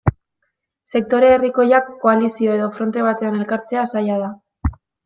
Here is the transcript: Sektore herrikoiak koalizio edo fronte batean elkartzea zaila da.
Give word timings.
Sektore 0.93 1.29
herrikoiak 1.35 1.93
koalizio 2.07 2.57
edo 2.59 2.73
fronte 2.79 3.07
batean 3.11 3.41
elkartzea 3.43 3.89
zaila 3.95 4.23
da. 4.27 4.37